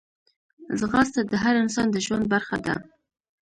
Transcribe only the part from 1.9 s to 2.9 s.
د ژوند برخه ده